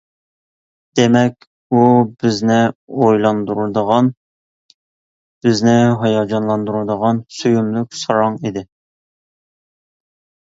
دېمەك، 0.99 1.43
ئۇ 1.79 1.83
بىزنى 2.23 2.55
ئويلاندۇرىدىغان، 3.01 4.09
بىزنى 5.47 5.75
ھاياجانلاندۇرىدىغان 6.05 7.21
«سۆيۈملۈك 7.41 7.99
ساراڭ» 8.01 8.39
ئىدى. 8.49 8.65